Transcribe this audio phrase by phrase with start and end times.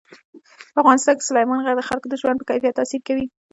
[0.73, 3.25] په افغانستان کې سلیمان غر د خلکو د ژوند په کیفیت تاثیر کوي.